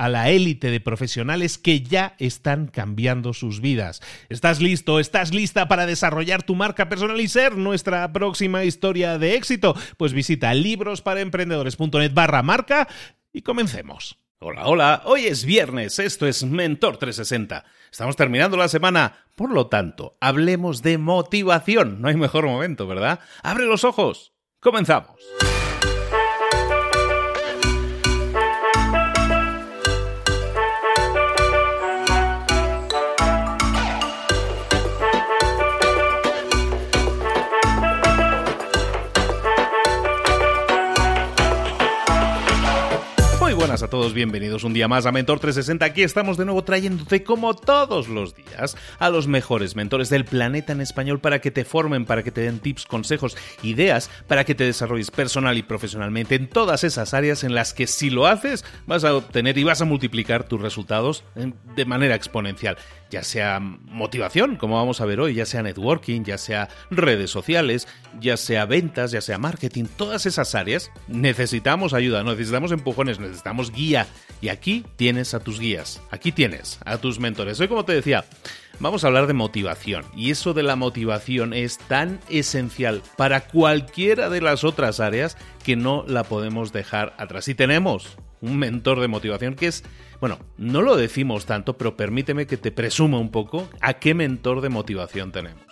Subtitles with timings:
[0.00, 4.00] a la élite de profesionales que ya están cambiando sus vidas.
[4.30, 4.98] ¿Estás listo?
[4.98, 9.76] ¿Estás lista para desarrollar tu marca personal y ser nuestra próxima historia de éxito?
[9.98, 12.88] Pues visita librosparaemprendedores.net barra marca
[13.30, 14.16] y comencemos.
[14.38, 17.66] Hola, hola, hoy es viernes, esto es Mentor 360.
[17.92, 22.00] Estamos terminando la semana, por lo tanto, hablemos de motivación.
[22.00, 23.20] No hay mejor momento, ¿verdad?
[23.42, 24.32] Abre los ojos.
[24.60, 25.20] Comenzamos.
[43.82, 45.84] A todos, bienvenidos un día más a Mentor 360.
[45.86, 50.72] Aquí estamos de nuevo trayéndote como todos los días a los mejores mentores del planeta
[50.72, 54.54] en español para que te formen, para que te den tips, consejos, ideas, para que
[54.54, 58.64] te desarrolles personal y profesionalmente en todas esas áreas en las que si lo haces
[58.86, 62.76] vas a obtener y vas a multiplicar tus resultados de manera exponencial
[63.10, 67.88] ya sea motivación, como vamos a ver hoy, ya sea networking, ya sea redes sociales,
[68.20, 74.06] ya sea ventas, ya sea marketing, todas esas áreas necesitamos ayuda, necesitamos empujones, necesitamos guía.
[74.40, 77.60] Y aquí tienes a tus guías, aquí tienes a tus mentores.
[77.60, 78.24] Hoy, como te decía,
[78.78, 80.04] vamos a hablar de motivación.
[80.16, 85.76] Y eso de la motivación es tan esencial para cualquiera de las otras áreas que
[85.76, 87.48] no la podemos dejar atrás.
[87.48, 89.84] Y tenemos un mentor de motivación que es
[90.20, 94.60] bueno, no lo decimos tanto, pero permíteme que te presuma un poco a qué mentor
[94.60, 95.64] de motivación tenemos.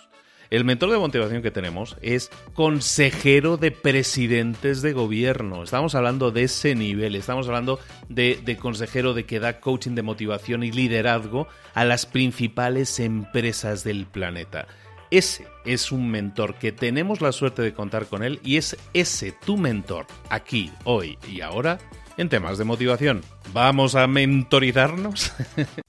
[0.49, 5.61] El mentor de motivación que tenemos es consejero de presidentes de gobierno.
[5.61, 10.01] Estamos hablando de ese nivel, estamos hablando de, de, consejero de que da coaching de
[10.01, 14.65] motivación y liderazgo a las principales empresas del planeta.
[15.11, 19.31] Ese es un mentor que tenemos la suerte de contar con él y es ese
[19.45, 21.77] tu mentor, aquí, hoy y ahora,
[22.19, 23.21] en temas de motivación.
[23.53, 25.31] ¿Vamos a mentorizarnos?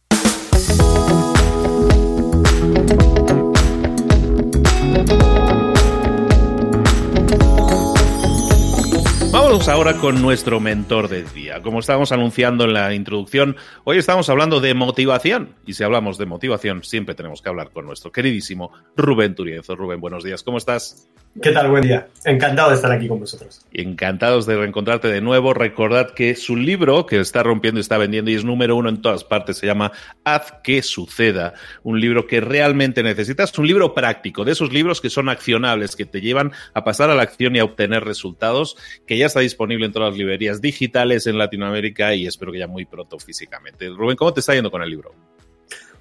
[9.50, 11.60] Vamos ahora con nuestro mentor del día.
[11.60, 15.56] Como estábamos anunciando en la introducción, hoy estamos hablando de motivación.
[15.66, 19.74] Y si hablamos de motivación, siempre tenemos que hablar con nuestro queridísimo Rubén Turienzo.
[19.74, 21.08] Rubén, buenos días, ¿cómo estás?
[21.40, 21.70] ¿Qué tal?
[21.70, 22.08] Buen día.
[22.24, 23.64] Encantado de estar aquí con vosotros.
[23.72, 25.54] Encantados de reencontrarte de nuevo.
[25.54, 29.00] Recordad que su libro, que está rompiendo y está vendiendo y es número uno en
[29.00, 29.92] todas partes, se llama
[30.24, 31.54] Haz que suceda.
[31.84, 33.56] Un libro que realmente necesitas.
[33.58, 37.14] Un libro práctico, de esos libros que son accionables, que te llevan a pasar a
[37.14, 38.76] la acción y a obtener resultados,
[39.06, 42.66] que ya está disponible en todas las librerías digitales en Latinoamérica y espero que ya
[42.66, 43.88] muy pronto físicamente.
[43.88, 45.14] Rubén, ¿cómo te está yendo con el libro?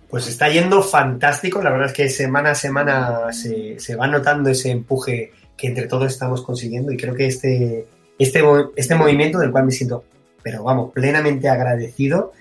[0.10, 1.62] Pues está yendo fantástico.
[1.62, 5.88] La verdad es que semana a semana se, se, va notando ese empuje que entre
[5.88, 7.86] todos estamos consiguiendo y creo que este,
[8.18, 8.44] este,
[8.76, 10.04] este movimiento del cual me siento,
[10.44, 12.34] pero vamos, plenamente agradecido.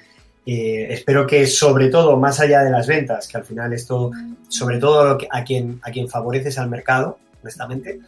[0.44, 4.10] Eh, espero que sobre todo, más allá de las ventas, que al final esto,
[4.48, 8.00] sobre todo a quien, a quien favoreces al mercado, honestamente,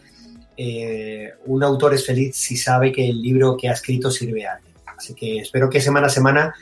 [0.63, 4.57] eh, un autor es feliz si sabe que el libro que ha escrito sirve a
[4.57, 4.75] alguien.
[4.85, 6.55] Así que espero que semana a semana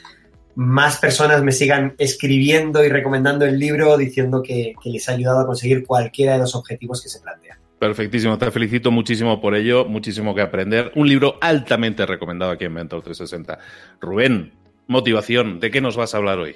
[0.54, 5.46] más personas me sigan escribiendo y recomendando el libro diciendo que, les ha ayudado a
[5.46, 7.58] conseguir cualquiera de los objetivos que se plantean.
[7.80, 10.92] Perfectísimo, te felicito muchísimo por ello, muchísimo que aprender.
[10.94, 13.58] Un libro altamente recomendado aquí en Mentor 360.
[14.00, 14.52] Rubén,
[14.86, 16.54] motivación, ¿de qué nos vas a hablar hoy?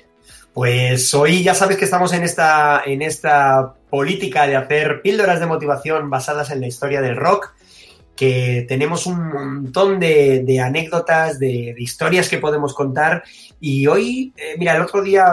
[0.53, 5.45] Pues hoy ya sabes que estamos en esta, en esta política de hacer píldoras de
[5.45, 7.53] motivación basadas en la historia del rock,
[8.17, 13.23] que tenemos un montón de, anécdotas, de, historias que podemos contar.
[13.61, 15.27] Y hoy, eh, mira, el otro día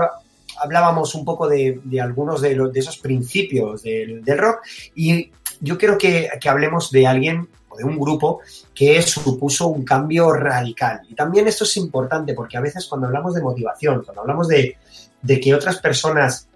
[0.62, 4.60] hablábamos un poco de, algunos de, esos principios del, rock
[4.94, 5.32] y
[5.62, 8.42] yo quiero que, hablemos de alguien o de un grupo
[8.76, 11.00] que supuso un cambio radical.
[11.08, 14.76] Y también esto es importante porque a veces cuando hablamos de motivación, cuando hablamos de
[15.40, 16.49] que otras personas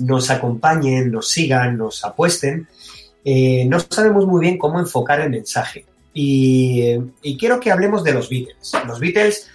[0.00, 2.68] nos acompañen, nos sigan, nos apuesten,
[3.24, 5.86] eh, no sabemos muy bien cómo enfocar el mensaje.
[6.12, 6.96] Y,
[7.38, 8.72] quiero que hablemos de los Beatles.
[8.86, 9.50] Los Beatles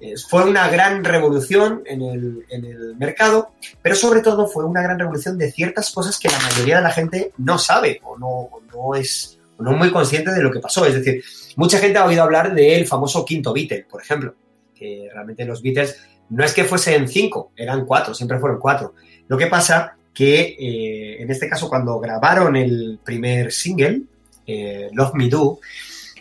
[0.00, 3.50] eh, fue una gran revolución en el, mercado,
[3.82, 6.90] pero sobre todo fue una gran revolución de ciertas cosas que la mayoría de la
[6.90, 10.86] gente no sabe o no, no es no muy consciente de lo que pasó.
[10.86, 11.22] Es decir,
[11.56, 14.34] mucha gente ha oído hablar del famoso quinto Beatle, por ejemplo,
[14.74, 15.96] que realmente los Beatles
[16.30, 18.94] no es que fuesen cinco, eran cuatro, siempre fueron cuatro.
[19.28, 24.02] Lo que pasa que eh, en este caso cuando grabaron el primer single,
[24.46, 25.60] eh, Love Me Do,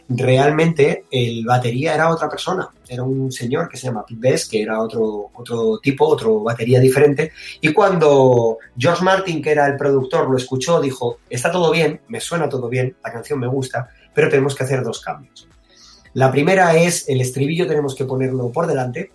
[0.07, 4.61] realmente el batería era otra persona, era un señor que se llama Pete Best, que
[4.61, 10.29] era otro, otro tipo, otro batería diferente, y cuando George Martin, que era el productor,
[10.29, 14.29] lo escuchó, dijo, está todo bien, me suena todo bien, la canción me gusta, pero
[14.29, 15.47] tenemos que hacer dos cambios.
[16.13, 19.11] La primera es el estribillo tenemos que ponerlo por delante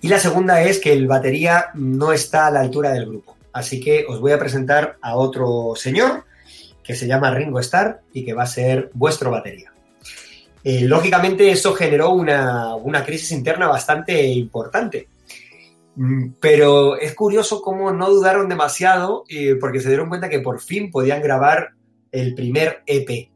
[0.00, 3.36] y la segunda es que el batería no está a la altura del grupo.
[3.52, 6.24] Así que os voy a presentar a otro señor
[6.82, 9.72] que se llama Ringo Starr y que va a ser vuestro batería.
[10.62, 15.08] Eh, lógicamente eso generó una, crisis interna bastante importante.
[15.94, 20.60] Mm, pero es curioso cómo no dudaron demasiado eh, porque se dieron cuenta que por
[20.60, 21.70] fin podían grabar
[22.12, 23.30] el primer EP,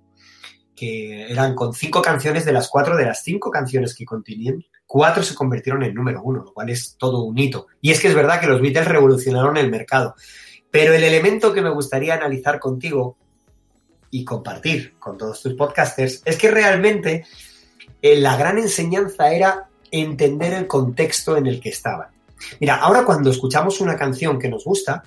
[0.76, 5.22] que eran con cinco canciones de las cuatro de las cinco canciones que contenían, cuatro
[5.22, 7.68] se convirtieron en número uno, lo cual es todo un hito.
[7.80, 10.16] Y es que es verdad que los Beatles revolucionaron el mercado.
[10.68, 13.16] Pero el elemento que me gustaría analizar contigo
[14.10, 17.24] y compartir con todos tus podcasters es que realmente
[18.02, 22.08] eh, la gran enseñanza era entender el contexto en el que estaban.
[22.58, 25.04] Mira, ahora cuando escuchamos una canción que nos gusta,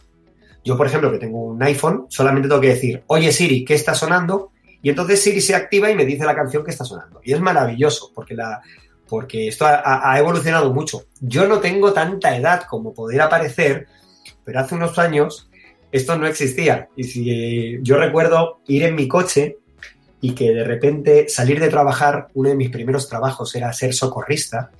[0.64, 3.94] yo por ejemplo que tengo un iPhone, solamente tengo que decir, oye Siri, ¿qué está
[3.94, 4.54] sonando?
[4.82, 7.20] Y entonces Siri se activa y me dice la canción que está sonando.
[7.22, 8.62] Y es maravilloso, porque la,
[9.08, 11.04] porque esto ha, evolucionado mucho.
[11.20, 13.88] Yo no tengo tanta edad como pudiera parecer,
[14.44, 15.50] pero hace unos años
[15.92, 16.90] esto no existía.
[16.96, 19.58] Y si yo recuerdo ir en mi coche
[20.22, 24.72] y que de repente salir de trabajar, uno de mis primeros trabajos era ser socorrista,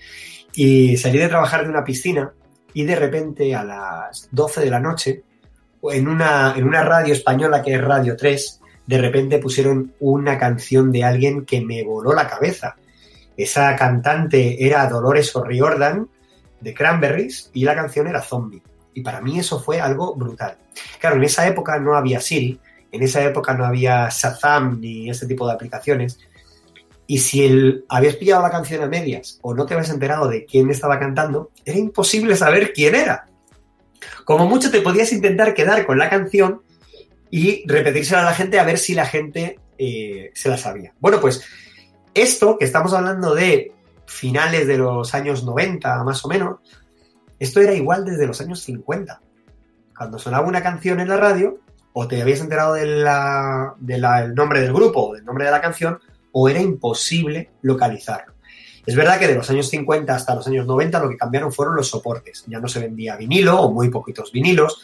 [0.56, 2.34] y salir de trabajar de una piscina
[2.74, 5.24] y de repente a las 12 de la noche,
[5.84, 10.92] en una, en una radio española que es Radio 3, de repente pusieron una canción
[10.92, 12.76] de alguien que me voló la cabeza.
[13.38, 16.08] Esa cantante era Dolores O'Riordan
[16.62, 18.62] de Cranberries y la canción era Zombie.
[18.94, 20.58] Y para mí eso fue algo brutal.
[21.00, 22.60] Claro, en esa época no había Siri,
[22.92, 26.20] en esa época no había Shazam ni ese tipo de aplicaciones.
[27.08, 30.70] Y si habías pillado la canción a medias o no te habías enterado de quién
[30.70, 33.26] estaba cantando, era imposible saber quién era.
[34.26, 36.62] Como mucho te podías intentar quedar con la canción
[37.30, 40.94] y repetírsela a la gente a ver si la gente eh, se la sabía.
[41.00, 41.44] Bueno, pues
[42.14, 43.72] esto, que estamos hablando de
[44.06, 46.60] finales de los años 90, más o menos,
[47.40, 49.22] esto era igual desde los años 50.
[49.98, 51.60] Cuando sonaba una canción en la radio,
[51.94, 53.04] o te habías enterado del
[54.36, 56.00] nombre del grupo o del nombre de la canción,
[56.32, 58.34] o era imposible localizarlo.
[58.86, 61.76] Es verdad que de los años 50 hasta los años 90 lo que cambiaron fueron
[61.76, 62.44] los soportes.
[62.48, 64.82] Ya no se vendía vinilo o muy poquitos vinilos,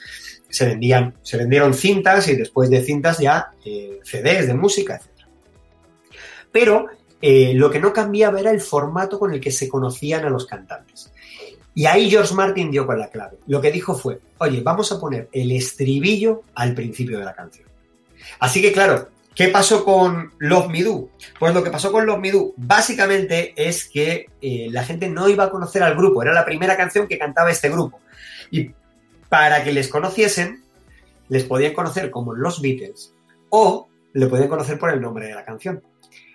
[0.50, 5.28] se vendían, se vendieron cintas y después de cintas ya eh, CDs de música, etc.
[6.52, 6.88] Pero
[7.22, 10.46] eh, lo que no cambiaba era el formato con el que se conocían a los
[10.46, 11.12] cantantes.
[11.76, 13.38] Y ahí George Martin dio con la clave.
[13.48, 17.68] Lo que dijo fue, oye, vamos a poner el estribillo al principio de la canción.
[18.40, 20.84] Así que claro, ¿qué pasó con Love Me?
[21.40, 25.30] Pues lo que pasó con Love Me Do básicamente es que eh, la gente no
[25.30, 28.00] iba a conocer al grupo, era la primera canción que cantaba este grupo.
[28.52, 28.72] Y
[29.30, 30.64] para que les conociesen,
[31.30, 33.14] les podían conocer como los Beatles
[33.50, 35.82] o le podían conocer por el nombre de la canción.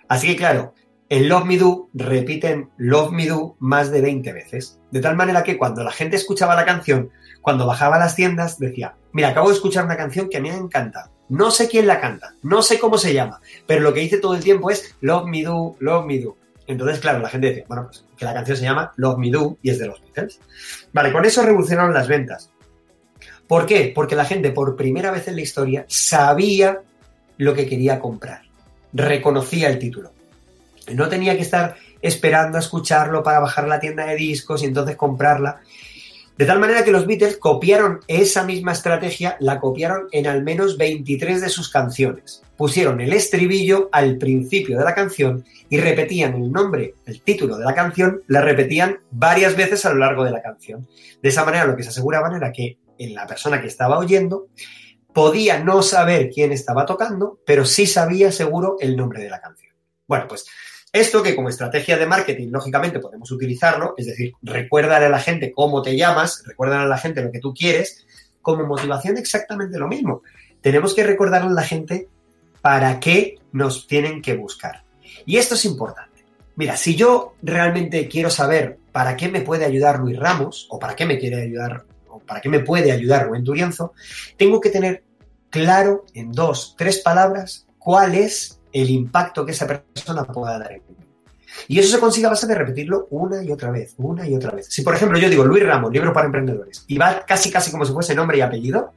[0.07, 0.73] Así que claro,
[1.09, 4.79] en Love Me Do repiten Love Me Do más de 20 veces.
[4.91, 8.57] De tal manera que cuando la gente escuchaba la canción, cuando bajaba a las tiendas,
[8.57, 11.11] decía, mira, acabo de escuchar una canción que a mí me encanta.
[11.29, 14.35] No sé quién la canta, no sé cómo se llama, pero lo que dice todo
[14.35, 16.37] el tiempo es Love Me Do, Love Me Do.
[16.67, 19.57] Entonces, claro, la gente dice, bueno, pues que la canción se llama Love Me Do
[19.61, 20.39] y es de los Beatles.
[20.93, 22.51] Vale, con eso revolucionaron las ventas.
[23.47, 23.91] ¿Por qué?
[23.93, 26.81] Porque la gente por primera vez en la historia sabía
[27.37, 28.44] lo que quería comprar.
[28.95, 30.13] Reconocía el título.
[30.93, 34.95] No tenía que estar esperando a escucharlo para bajar la tienda de discos y entonces
[34.95, 35.59] comprarla.
[36.37, 40.77] De tal manera que los Beatles copiaron esa misma estrategia, la copiaron en al menos
[40.77, 42.41] 23 de sus canciones.
[42.55, 47.65] Pusieron el estribillo al principio de la canción y repetían el nombre, el título de
[47.65, 50.87] la canción, la repetían varias veces a lo largo de la canción.
[51.21, 54.47] De esa manera lo que se aseguraban era que la persona que estaba oyendo
[55.15, 59.73] podía no saber quién estaba tocando, pero sí sabía seguro el nombre de la canción.
[60.05, 60.45] Bueno, pues
[60.91, 65.53] esto que como estrategia de marketing, lógicamente podemos utilizarlo, es decir, recuérdale a la gente
[65.53, 68.05] cómo te llamas, recuérdale a la gente lo que tú quieres,
[68.41, 70.21] como motivación exactamente lo mismo.
[70.59, 72.09] Tenemos que recordarle a la gente
[72.61, 74.83] para qué nos tienen que buscar.
[75.25, 76.25] Y esto es importante.
[76.57, 80.93] Mira, si yo realmente quiero saber para qué me puede ayudar Luis Ramos, o para
[80.93, 81.85] qué me quiere ayudar,
[82.19, 83.93] para qué me puede ayudar Rubén Turienzo,
[84.37, 85.03] tengo que tener
[85.49, 90.81] claro en dos, tres palabras cuál es el impacto que esa persona pueda dar en
[90.87, 90.95] mí.
[91.67, 94.51] Y eso se consigue a base de repetirlo una y otra vez, una y otra
[94.51, 94.67] vez.
[94.69, 97.85] Si, por ejemplo, yo digo Luis Ramos, libro para emprendedores, y va casi casi como
[97.85, 98.93] si fuese nombre y apellido,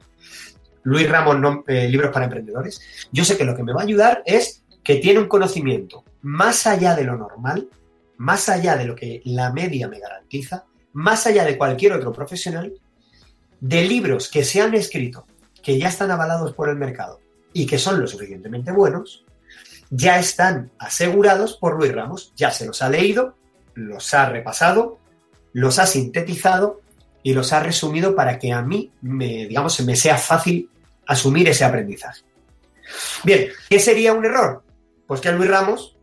[0.83, 4.23] Luis Ramos, eh, libros para emprendedores, yo sé que lo que me va a ayudar
[4.25, 7.69] es que tiene un conocimiento más allá de lo normal,
[8.17, 12.73] más allá de lo que la media me garantiza, más allá de cualquier otro profesional,
[13.59, 15.25] de libros que se han escrito,
[15.61, 17.19] que ya están avalados por el mercado
[17.53, 19.25] y que son lo suficientemente buenos,
[19.89, 22.33] ya están asegurados por Luis Ramos.
[22.35, 23.35] Ya se los ha leído,
[23.73, 24.99] los ha repasado,
[25.53, 26.81] los ha sintetizado
[27.23, 30.69] y los ha resumido para que a mí, me, digamos, me sea fácil
[31.05, 32.21] asumir ese aprendizaje.
[33.23, 34.63] Bien, ¿qué sería un error?
[35.07, 35.97] Pues que Luis Ramos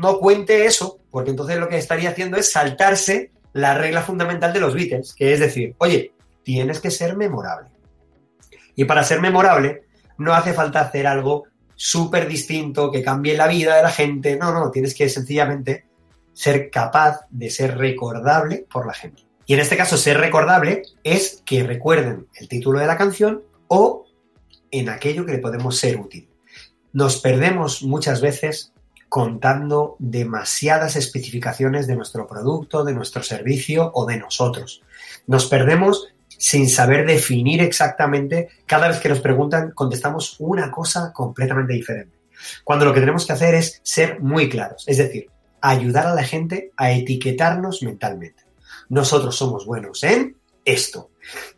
[0.00, 4.60] no cuente eso, porque entonces lo que estaría haciendo es saltarse la regla fundamental de
[4.60, 6.12] los Beatles, que es decir, oye,
[6.44, 7.70] tienes que ser memorable.
[8.76, 9.84] Y para ser memorable
[10.18, 14.36] no hace falta hacer algo súper distinto, que cambie la vida de la gente.
[14.36, 15.86] No, no, tienes que sencillamente
[16.32, 19.22] ser capaz de ser recordable por la gente.
[19.46, 24.06] Y en este caso, ser recordable es que recuerden el título de la canción o
[24.70, 26.28] en aquello que le podemos ser útil.
[26.92, 28.72] Nos perdemos muchas veces
[29.08, 34.82] contando demasiadas especificaciones de nuestro producto, de nuestro servicio o de nosotros.
[35.26, 36.08] Nos perdemos
[36.38, 42.18] sin saber definir exactamente, cada vez que nos preguntan, contestamos una cosa completamente diferente.
[42.62, 45.28] Cuando lo que tenemos que hacer es ser muy claros, es decir,
[45.60, 48.42] ayudar a la gente a etiquetarnos mentalmente.
[48.88, 51.10] Nosotros somos buenos en esto.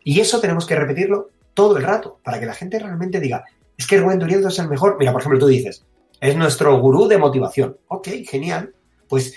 [0.03, 3.43] Y eso tenemos que repetirlo todo el rato, para que la gente realmente diga,
[3.75, 4.95] es que Rubén Durienzo es el mejor.
[4.99, 5.85] Mira, por ejemplo, tú dices,
[6.21, 7.77] es nuestro gurú de motivación.
[7.87, 8.73] Ok, genial.
[9.07, 9.33] Pues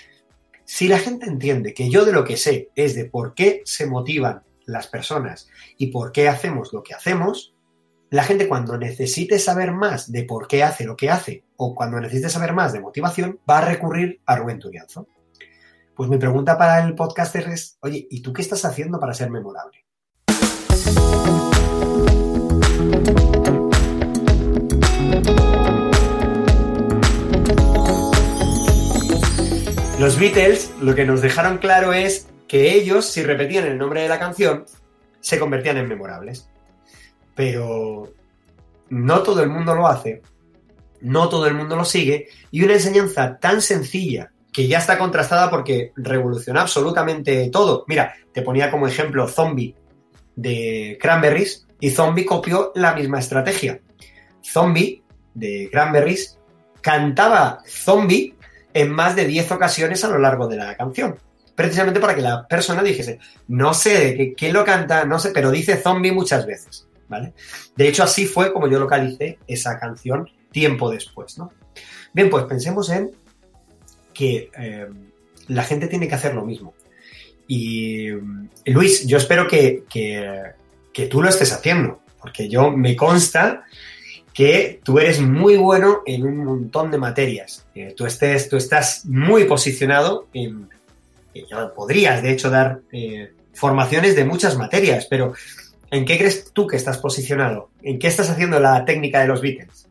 [0.64, 3.86] si la gente entiende que yo de lo que sé es de por qué se
[3.86, 7.54] motivan las personas y por qué hacemos lo que hacemos,
[8.10, 12.00] la gente cuando necesite saber más de por qué hace lo que hace o cuando
[12.00, 15.06] necesite saber más de motivación, va a recurrir a Rubén Turianzo.
[15.94, 19.30] Pues mi pregunta para el podcaster es, oye, ¿y tú qué estás haciendo para ser
[19.30, 19.84] memorable?
[30.00, 34.08] Los Beatles lo que nos dejaron claro es que ellos, si repetían el nombre de
[34.08, 34.64] la canción,
[35.20, 36.50] se convertían en memorables.
[37.36, 38.12] Pero
[38.88, 40.20] no todo el mundo lo hace,
[41.00, 45.48] no todo el mundo lo sigue, y una enseñanza tan sencilla que ya está contrastada
[45.48, 47.84] porque revoluciona absolutamente todo.
[47.86, 49.76] Mira, te ponía como ejemplo Zombie
[50.34, 53.80] de Cranberries y Zombie copió la misma estrategia.
[54.42, 55.04] Zombie
[55.34, 56.36] de Cranberries
[56.80, 58.34] cantaba Zombie
[58.74, 61.16] en más de 10 ocasiones a lo largo de la canción
[61.60, 65.76] precisamente para que la persona dijese, no sé qué, lo canta, no sé, pero dice
[65.76, 67.34] zombie muchas veces, ¿vale?
[67.76, 71.52] De hecho, así fue como yo localicé esa canción tiempo después, ¿no?
[72.14, 73.10] Bien, pues pensemos en
[74.14, 74.88] que eh,
[75.48, 76.72] la gente tiene que hacer lo mismo.
[77.46, 78.08] Y
[78.64, 83.64] Luis, yo espero que, que, tú lo estés haciendo, porque yo me consta
[84.32, 87.66] que tú eres muy bueno en un montón de materias.
[87.74, 90.68] Eh, tú, estés, tú estás muy posicionado en,
[91.74, 95.34] podrías, de hecho, dar eh, formaciones de muchas materias, pero
[95.90, 97.70] ¿en qué crees tú que estás posicionado?
[97.82, 99.88] ¿En qué estás haciendo la técnica de los Beatles?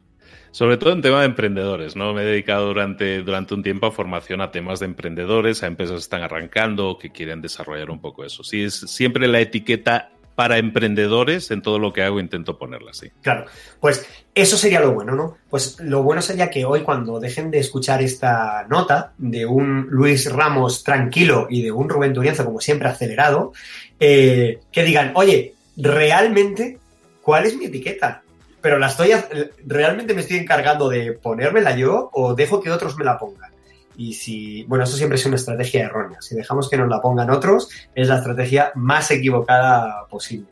[0.52, 2.14] Sobre todo en tema de emprendedores, ¿no?
[2.14, 5.96] Me he dedicado durante, durante un tiempo a formación a temas de emprendedores, a empresas
[5.96, 8.44] que están arrancando o que quieren desarrollar un poco eso.
[8.44, 13.12] Sí, es siempre la etiqueta para emprendedores, en todo lo que hago intento ponerla así.
[13.22, 13.44] Claro,
[13.82, 15.36] pues eso sería lo bueno, ¿no?
[15.50, 20.32] Pues lo bueno sería que hoy cuando dejen de escuchar esta nota de un Luis
[20.32, 23.52] Ramos tranquilo y de un Rubén Turienzo como siempre acelerado,
[24.00, 26.78] eh, que digan, oye, realmente,
[27.22, 28.22] ¿cuál es mi etiqueta?
[28.62, 29.12] pero la estoy,
[29.66, 33.52] realmente me estoy encargando de ponérmela yo o dejo que otros me la pongan.
[34.00, 36.22] Y si, bueno, eso siempre es una estrategia errónea.
[36.22, 40.48] Si dejamos que nos la pongan otros, es la estrategia más equivocada posible.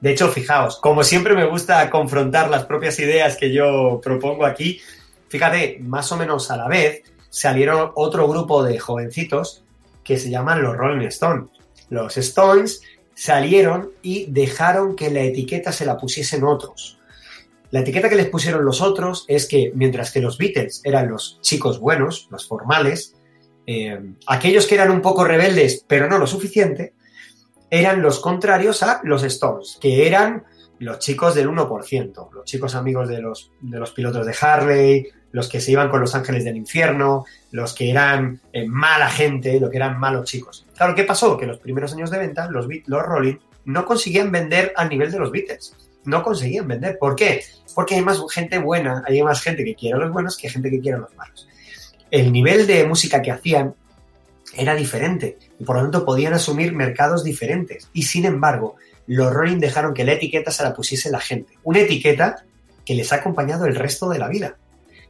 [0.00, 4.80] De hecho, fijaos, como siempre me gusta confrontar las propias ideas que yo propongo aquí,
[5.28, 9.62] fíjate, más o menos a la vez salieron otro grupo de jovencitos
[10.02, 11.50] que se llaman los Rolling Stones.
[11.90, 12.80] Los Stones
[13.14, 16.95] salieron y dejaron que la etiqueta se la pusiesen otros.
[17.70, 21.38] La etiqueta que les pusieron los otros es que mientras que los Beatles eran los
[21.40, 23.14] chicos buenos, los formales,
[23.66, 26.94] eh, aquellos que eran un poco rebeldes pero no lo suficiente,
[27.70, 30.44] eran los contrarios a los Stones, que eran
[30.78, 35.48] los chicos del 1%, los chicos amigos de los, de los pilotos de Harley, los
[35.48, 39.70] que se iban con los ángeles del infierno, los que eran eh, mala gente, lo
[39.70, 40.66] que eran malos chicos.
[40.76, 41.36] Claro, ¿qué pasó?
[41.36, 45.18] Que los primeros años de venta, los, los Rolling no conseguían vender al nivel de
[45.18, 45.74] los Beatles.
[46.06, 46.98] No conseguían vender.
[46.98, 47.42] ¿Por qué?
[47.74, 50.70] Porque hay más gente buena, hay más gente que quiere a los buenos que gente
[50.70, 51.46] que quiere a los malos.
[52.10, 53.74] El nivel de música que hacían
[54.56, 57.90] era diferente y por lo tanto podían asumir mercados diferentes.
[57.92, 61.58] Y sin embargo, los Rolling dejaron que la etiqueta se la pusiese la gente.
[61.64, 62.44] Una etiqueta
[62.84, 64.56] que les ha acompañado el resto de la vida.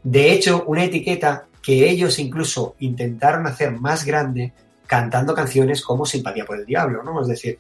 [0.02, 4.52] De hecho, una etiqueta que ellos incluso intentaron hacer más grande
[4.86, 7.20] cantando canciones como Simpatía por el Diablo, ¿no?
[7.20, 7.58] Es decir,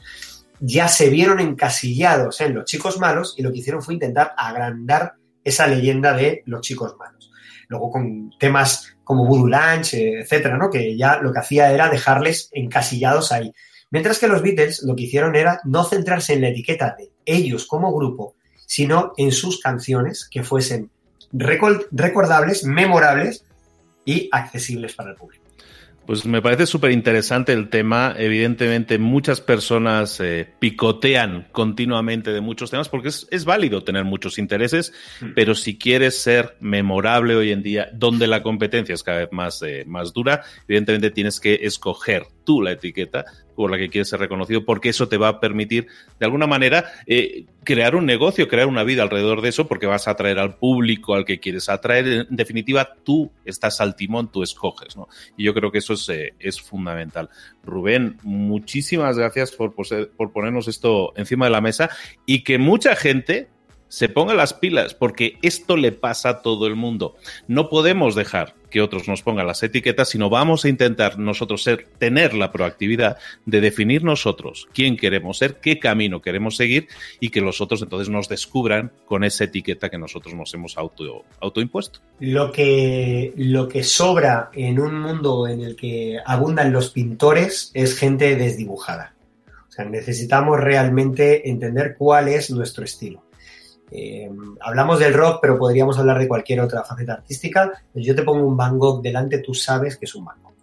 [0.60, 5.14] ya se vieron encasillados en los chicos malos y lo que hicieron fue intentar agrandar
[5.44, 7.30] esa leyenda de los chicos malos.
[7.68, 10.70] Luego con temas como Voodoo Lunch, etcétera, ¿no?
[10.70, 13.52] Que ya lo que hacía era dejarles encasillados ahí.
[13.90, 17.66] Mientras que los Beatles lo que hicieron era no centrarse en la etiqueta de ellos
[17.66, 18.34] como grupo,
[18.66, 20.90] sino en sus canciones que fuesen
[21.32, 23.44] recordables, memorables
[24.04, 25.45] y accesibles para el público.
[26.06, 28.14] Pues me parece súper interesante el tema.
[28.16, 34.92] Evidentemente, muchas personas eh, picotean continuamente de muchos temas porque es, válido tener muchos intereses,
[35.20, 35.32] mm.
[35.34, 39.60] pero si quieres ser memorable hoy en día, donde la competencia es cada vez más,
[39.62, 44.20] eh, más dura, evidentemente tienes que escoger tú la etiqueta por la que quieres ser
[44.20, 48.68] reconocido, porque eso te va a permitir, de alguna manera, eh, crear un negocio, crear
[48.68, 52.26] una vida alrededor de eso, porque vas a atraer al público al que quieres atraer.
[52.30, 55.08] En definitiva, tú estás al timón, tú escoges, ¿no?
[55.36, 57.28] Y yo creo que eso es, eh, es fundamental.
[57.64, 61.90] Rubén, muchísimas gracias por, por ponernos esto encima de la mesa
[62.24, 63.48] y que mucha gente
[63.88, 67.16] se ponga las pilas, porque esto le pasa a todo el mundo.
[67.46, 71.86] No podemos dejar que otros nos pongan las etiquetas, sino vamos a intentar nosotros ser,
[71.96, 76.86] tener la proactividad de definir nosotros quién queremos ser, qué camino queremos seguir
[77.18, 81.24] y que los otros entonces nos descubran con esa etiqueta que nosotros nos hemos auto,
[81.40, 82.00] autoimpuesto.
[82.20, 87.98] Lo que, lo que sobra en un mundo en el que abundan los pintores es
[87.98, 89.14] gente desdibujada.
[89.70, 93.25] O sea, necesitamos realmente entender cuál es nuestro estilo.
[93.90, 94.28] Eh,
[94.60, 97.72] hablamos del rock, pero podríamos hablar de cualquier otra faceta artística.
[97.94, 100.54] Yo te pongo un Van Gogh delante, tú sabes que es un Van Gogh.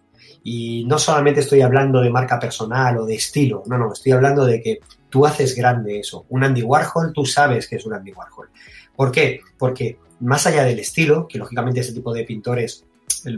[0.42, 4.44] Y no solamente estoy hablando de marca personal o de estilo, no, no, estoy hablando
[4.44, 6.26] de que tú haces grande eso.
[6.28, 8.50] Un Andy Warhol, tú sabes que es un Andy Warhol.
[8.94, 9.40] ¿Por qué?
[9.58, 12.84] Porque más allá del estilo, que lógicamente ese tipo de pintores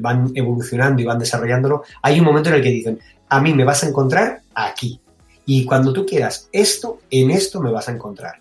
[0.00, 3.64] van evolucionando y van desarrollándolo, hay un momento en el que dicen, a mí me
[3.64, 5.00] vas a encontrar aquí.
[5.44, 8.40] Y cuando tú quieras esto, en esto me vas a encontrar.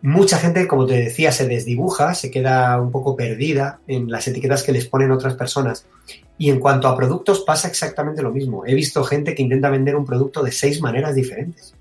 [0.00, 4.62] Mucha gente, como te decía, se desdibuja, se queda un poco perdida en las etiquetas
[4.62, 5.86] que les ponen otras personas.
[6.36, 8.64] Y en cuanto a productos pasa exactamente lo mismo.
[8.64, 11.74] He visto gente que intenta vender un producto de seis maneras diferentes.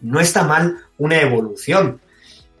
[0.00, 2.00] No está mal una evolución,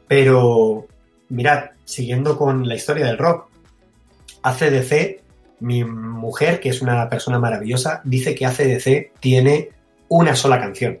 [0.08, 0.86] pero
[1.28, 3.48] mirad, siguiendo con la historia del rock,
[4.42, 5.22] ACDC,
[5.60, 9.70] mi mujer, que es una persona maravillosa, dice que ACDC tiene
[10.08, 10.98] una sola canción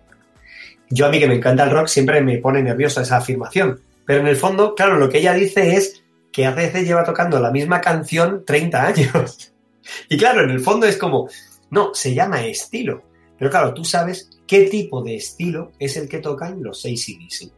[0.90, 3.80] yo a mí que me encanta el rock siempre me pone nerviosa esa afirmación.
[4.04, 7.50] Pero en el fondo, claro, lo que ella dice es que ACC lleva tocando la
[7.50, 9.52] misma canción 30 años.
[10.08, 11.28] y claro, en el fondo es como,
[11.70, 13.02] no, se llama estilo.
[13.38, 17.50] Pero claro, tú sabes qué tipo de estilo es el que tocan los ACDC.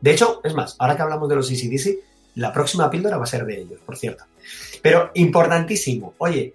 [0.00, 1.98] de hecho, es más, ahora que hablamos de los ACDC,
[2.36, 4.24] la próxima píldora va a ser de ellos, por cierto.
[4.82, 6.54] Pero importantísimo, oye,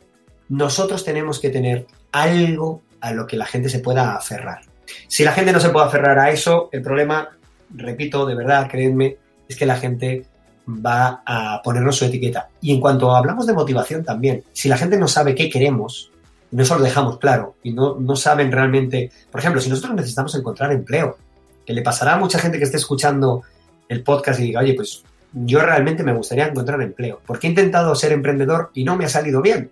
[0.50, 4.62] nosotros tenemos que tener algo a lo que la gente se pueda aferrar.
[5.08, 7.30] Si la gente no se puede aferrar a eso, el problema,
[7.76, 10.26] repito, de verdad, créanme, es que la gente
[10.68, 12.50] va a ponernos su etiqueta.
[12.62, 16.12] Y en cuanto hablamos de motivación también, si la gente no sabe qué queremos,
[16.52, 20.36] no eso lo dejamos claro, y no, no saben realmente, por ejemplo, si nosotros necesitamos
[20.36, 21.18] encontrar empleo,
[21.66, 23.44] que le pasará a mucha gente que esté escuchando
[23.88, 27.94] el podcast y diga, oye, pues yo realmente me gustaría encontrar empleo, porque he intentado
[27.96, 29.72] ser emprendedor y no me ha salido bien.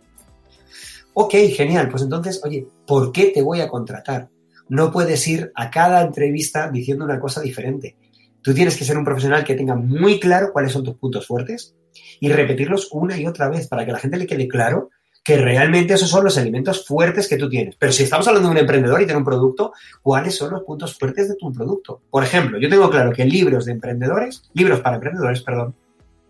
[1.14, 4.28] Ok, genial, pues entonces, oye, ¿por qué te voy a contratar?
[4.70, 7.96] No puedes ir a cada entrevista diciendo una cosa diferente.
[8.42, 11.76] Tú tienes que ser un profesional que tenga muy claro cuáles son tus puntos fuertes
[12.20, 14.90] y repetirlos una y otra vez para que a la gente le quede claro
[15.28, 17.76] que realmente esos son los elementos fuertes que tú tienes.
[17.76, 20.98] Pero si estamos hablando de un emprendedor y de un producto, ¿cuáles son los puntos
[20.98, 22.02] fuertes de tu producto?
[22.10, 25.76] Por ejemplo, yo tengo claro que libros de emprendedores, libros para emprendedores, perdón,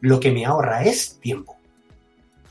[0.02, 1.56] lo que me ahorra es tiempo.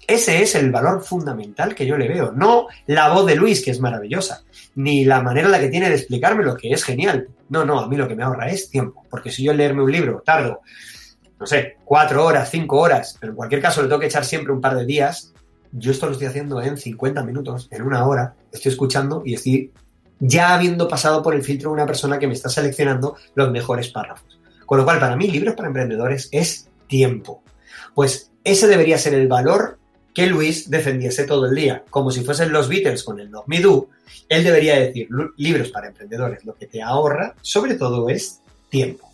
[0.07, 3.73] Ese es el valor fundamental que yo le veo, no la voz de Luis, que
[3.73, 4.45] es maravillosa,
[4.77, 7.29] ni la manera en la que tiene de explicarme lo que es genial.
[7.49, 9.91] No, no, a mí lo que me ahorra es tiempo, porque si yo leerme un
[9.91, 10.61] libro tardo,
[11.41, 14.53] no sé, cuatro horas, cinco horas, pero en cualquier caso le tengo que echar siempre
[14.53, 15.33] un par de días,
[15.73, 19.73] yo esto lo estoy haciendo en 50 minutos, en una hora, estoy escuchando y estoy
[20.19, 23.89] ya habiendo pasado por el filtro de una persona que me está seleccionando los mejores
[23.89, 24.39] párrafos.
[24.65, 27.43] Con lo cual, para mí, libros para emprendedores es tiempo.
[27.95, 29.79] Pues ese debería ser el valor
[30.17, 31.85] que Luis defendiese todo el día.
[31.91, 33.91] Como si fuesen los Beatles con el Love Me Do,
[34.31, 39.13] él debería decir, libros para emprendedores, lo que te ahorra sobre todo es tiempo.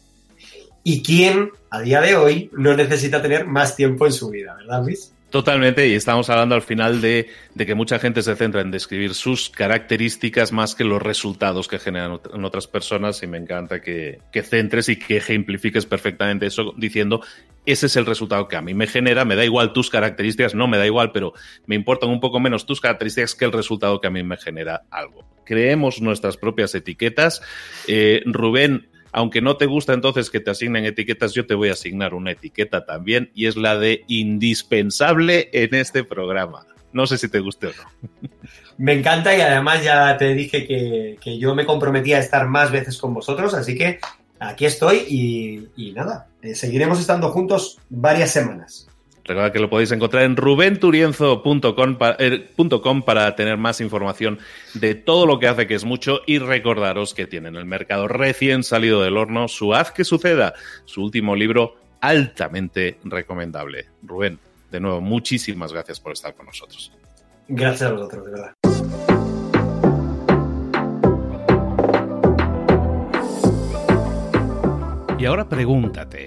[0.84, 4.84] ¿Y quién a día de hoy no necesita tener más tiempo en su vida, verdad
[4.84, 5.12] Luis?
[5.32, 9.48] Totalmente, y estamos hablando al final de, que mucha gente se centra en describir sus
[9.48, 14.42] características más que los resultados que generan en otras personas, y me encanta que, que,
[14.42, 17.22] centres y que ejemplifiques perfectamente eso diciendo,
[17.64, 20.68] ese es el resultado que a mí me genera, me da igual tus características, no
[20.68, 21.32] me da igual, pero
[21.64, 24.82] me importan un poco menos tus características que el resultado que a mí me genera
[24.90, 25.24] algo.
[25.46, 27.40] Creemos nuestras propias etiquetas.
[27.88, 31.72] Eh, Rubén, aunque no te gusta entonces que te asignen etiquetas, yo te voy a
[31.72, 36.66] asignar una etiqueta también y es la de indispensable en este programa.
[36.92, 38.28] No sé si te guste o no.
[38.78, 42.98] Me encanta y además ya te dije que, yo me comprometía a estar más veces
[42.98, 44.00] con vosotros, así que
[44.40, 48.88] aquí estoy y, nada, eh, seguiremos estando juntos varias semanas.
[49.24, 52.48] Recuerda que lo podéis encontrar en rubenturienzo.com eh,
[53.04, 54.40] para tener más información
[54.74, 58.08] de todo lo que hace, que es mucho, y recordaros que tiene en el mercado
[58.08, 60.54] recién salido del horno su Haz que suceda,
[60.84, 63.86] su último libro altamente recomendable.
[64.02, 66.92] Rubén, de nuevo, muchísimas gracias por estar con nosotros.
[67.46, 68.52] Gracias a vosotros, de verdad.
[75.18, 76.26] Y ahora pregúntate.